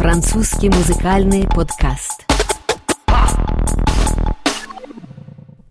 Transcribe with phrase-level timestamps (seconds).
[0.00, 2.24] Французский музыкальный подкаст.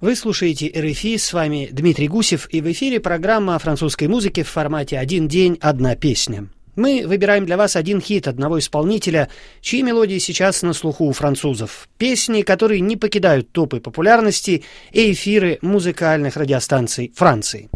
[0.00, 4.48] Вы слушаете РФИ, с вами Дмитрий Гусев, и в эфире программа о французской музыке в
[4.48, 6.48] формате «Один день, одна песня».
[6.74, 9.28] Мы выбираем для вас один хит одного исполнителя,
[9.60, 11.86] чьи мелодии сейчас на слуху у французов.
[11.98, 17.68] Песни, которые не покидают топы популярности и эфиры музыкальных радиостанций Франции.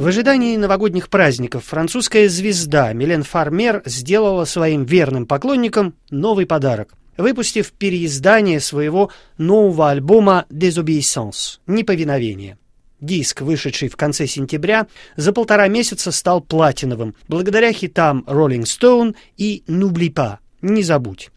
[0.00, 7.70] В ожидании новогодних праздников французская звезда Милен Фармер сделала своим верным поклонникам новый подарок, выпустив
[7.72, 12.56] переиздание своего нового альбома «Désobéissance»— «Неповиновение».
[13.02, 14.86] Диск, вышедший в конце сентября,
[15.16, 21.28] за полтора месяца стал платиновым, благодаря хитам «Rolling Stone» и «N'oublie pas»— «Не забудь».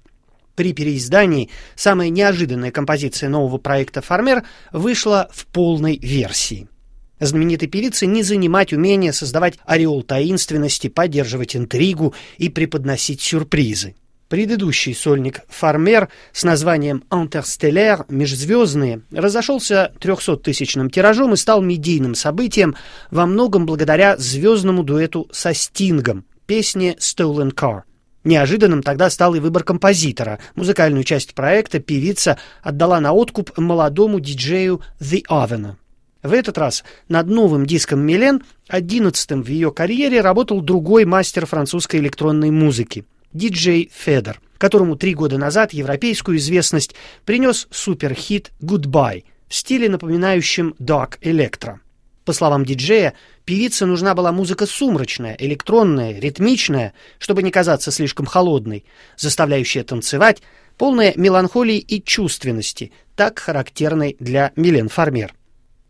[0.55, 6.70] При переиздании самая неожиданная композиция нового проекта «Фармер» вышла в полной версии
[7.26, 13.95] знаменитой певице не занимать умение создавать ореол таинственности, поддерживать интригу и преподносить сюрпризы.
[14.34, 22.75] Предыдущий сольник «Фармер» с названием «Интерстеллер» «Межзвездные» разошелся 300-тысячным тиражом и стал медийным событием
[23.11, 27.83] во многом благодаря звездному дуэту со Стингом, песне «Stolen Car».
[28.23, 30.39] Неожиданным тогда стал и выбор композитора.
[30.55, 35.76] Музыкальную часть проекта певица отдала на откуп молодому диджею The Oven.
[36.24, 41.98] В этот раз над новым диском Милен, одиннадцатым в ее карьере, работал другой мастер французской
[42.00, 49.90] электронной музыки– диджей Федер, которому три года назад европейскую известность принес суперхит «Goodbye» в стиле,
[49.90, 51.80] напоминающем Dark Electro.
[52.24, 58.86] По словам диджея, певице нужна была музыка сумрачная, электронная, ритмичная, чтобы не казаться слишком холодной,
[59.18, 60.42] заставляющая танцевать,
[60.78, 65.34] полная меланхолии и чувственности, так характерной для Милен Фармер.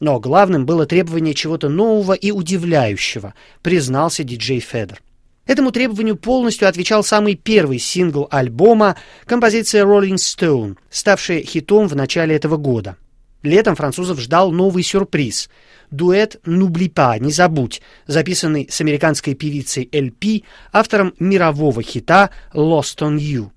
[0.03, 5.01] Но главным было требование чего-то нового и удивляющего, признался диджей Федер.
[5.45, 12.36] Этому требованию полностью отвечал самый первый сингл альбома, композиция Rolling Stone, ставшая хитом в начале
[12.36, 12.97] этого года.
[13.43, 15.49] Летом французов ждал новый сюрприз–
[15.89, 20.43] дуэт «N'oublie pas»– «Не забудь», записанный с американской певицей LP,
[20.73, 23.52] автором мирового хита «Lost on You».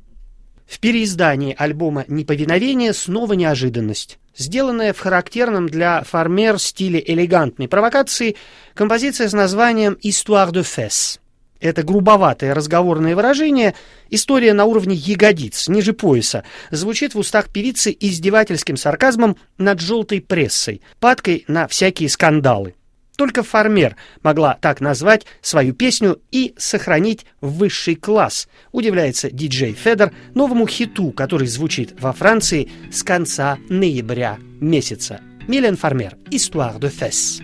[0.66, 4.18] В переиздании альбома «Неповиновение» снова неожиданность.
[4.36, 8.36] Сделанная в характерном для фармер стиле элегантной провокации
[8.74, 11.18] композиция с названием «Histoire de fesse».
[11.60, 13.74] Это грубоватое разговорное выражение,
[14.10, 20.82] история на уровне ягодиц, ниже пояса, звучит в устах певицы издевательским сарказмом над желтой прессой,
[21.00, 22.74] падкой на всякие скандалы.
[23.16, 30.66] Только Фармер могла так назвать свою песню и сохранить высший класс, удивляется диджей Федер новому
[30.66, 35.20] хиту, который звучит во Франции с конца ноября месяца.
[35.48, 37.42] Милен Фармер «Histoire de fesse».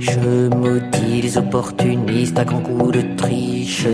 [0.00, 3.86] Je maudis les opportunistes à grands coups de triche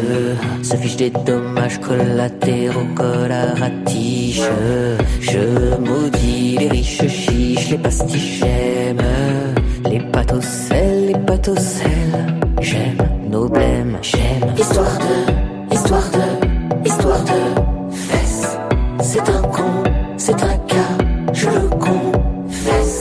[0.62, 4.42] Se fiche des dommages collatéraux collaratiches
[5.20, 9.47] Je maudis les riches chiches, les pastichèmes
[9.90, 10.00] Les
[10.42, 11.90] sel, les sel.
[12.60, 12.98] J'aime
[13.30, 13.48] nos
[14.02, 14.54] j'aime.
[14.58, 18.58] Histoire de, histoire de, histoire de fesses.
[19.00, 19.82] C'est un con,
[20.18, 23.00] c'est un cas, je le confesse.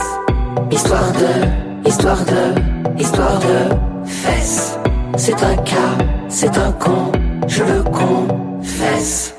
[0.70, 4.78] Histoire de, histoire de, histoire de fesses.
[5.18, 5.98] C'est un cas,
[6.30, 7.12] c'est un con,
[7.46, 9.37] je le confesse.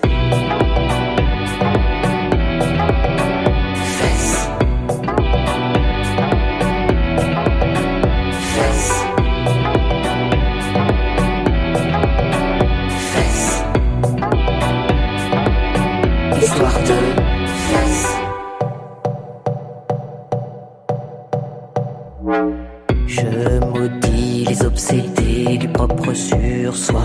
[26.39, 27.01] mur, soit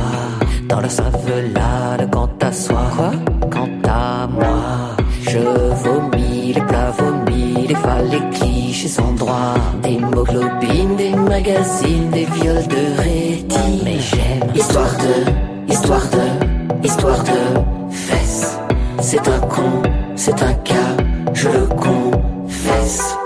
[0.69, 2.85] dans la savelade quand à soi.
[2.97, 3.11] Quoi?
[3.51, 9.55] Quant à moi, je vomis, les plats vomis, les falles, les clichés sans droit.
[9.83, 13.81] Des moglobines, des magazines, des viols de rétine.
[13.85, 14.51] Mais j'aime.
[14.55, 18.59] Histoire de, histoire de, histoire de fesses.
[19.01, 19.83] C'est un con,
[20.17, 20.91] c'est un cas,
[21.33, 23.17] je le confesse.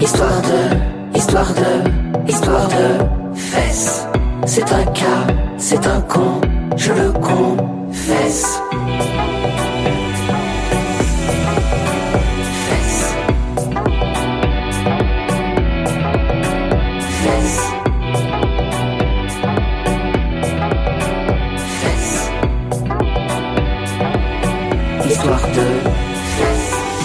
[0.00, 4.06] Histoire de, histoire de, histoire de fesses.
[4.46, 6.42] C'est un cas c'est un con,
[6.76, 8.60] je le confesse.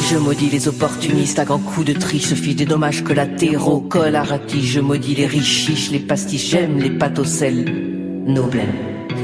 [0.09, 3.79] Je maudis les opportunistes à grands coups de triche, fils des dommages que la collatéraux,
[3.79, 4.65] col à raquis.
[4.65, 7.98] Je maudis les richiches, les pastiches, les pâtes au sel
[8.29, 8.49] nos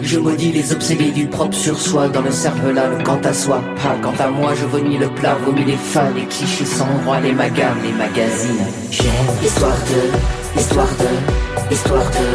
[0.01, 2.07] Je maudis les obsédés du propre sur soi.
[2.07, 3.61] Dans le cervelas, le quant à soi.
[3.81, 5.37] Pas quant à moi, je vomis le plat.
[5.45, 8.65] Vomis les fans, les clichés sans droit Les magas, les magazines.
[8.91, 12.27] J'aime l'histoire de, histoire de, histoire de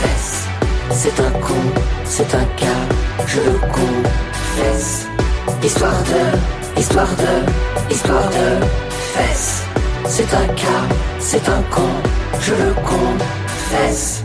[0.00, 0.46] fesses.
[0.90, 1.62] C'est un con,
[2.04, 2.82] c'est un cas
[3.26, 5.06] Je le confesse.
[5.62, 8.66] Histoire de, histoire de, histoire de
[9.14, 9.62] fesses.
[10.06, 10.82] C'est un cas,
[11.18, 11.88] c'est un con
[12.40, 14.24] Je le confesse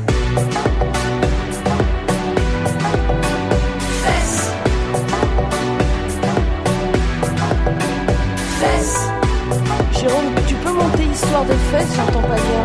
[11.94, 12.64] sur ton pavillon.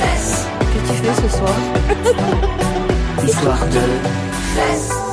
[0.00, 1.54] Qu'est-ce que tu fais ce soir?
[3.24, 3.80] Histoire de
[4.54, 5.05] fesses.